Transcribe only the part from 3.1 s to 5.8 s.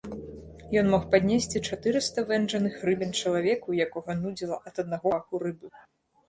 чалавеку, якога нудзіла ад аднаго паху рыбы.